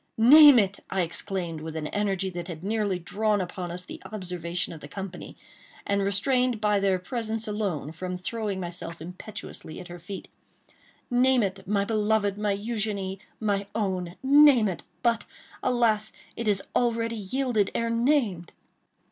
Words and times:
"Name 0.17 0.57
it!" 0.57 0.79
I 0.89 1.01
exclaimed 1.01 1.61
with 1.61 1.75
an 1.75 1.85
energy 1.85 2.31
that 2.31 2.47
had 2.47 2.63
nearly 2.63 2.97
drawn 2.97 3.39
upon 3.39 3.69
us 3.69 3.85
the 3.85 4.01
observation 4.11 4.73
of 4.73 4.79
the 4.79 4.87
company, 4.87 5.37
and 5.85 6.01
restrained 6.01 6.59
by 6.59 6.79
their 6.79 6.97
presence 6.97 7.47
alone 7.47 7.91
from 7.91 8.17
throwing 8.17 8.59
myself 8.59 8.99
impetuously 8.99 9.79
at 9.79 9.89
her 9.89 9.99
feet. 9.99 10.27
"Name 11.11 11.43
it, 11.43 11.67
my 11.67 11.85
beloved, 11.85 12.35
my 12.35 12.57
Eugénie, 12.57 13.19
my 13.39 13.67
own!—name 13.75 14.67
it!—but, 14.67 15.23
alas! 15.61 16.11
it 16.35 16.47
is 16.47 16.63
already 16.75 17.17
yielded 17.17 17.69
ere 17.75 17.91
named." 17.91 18.53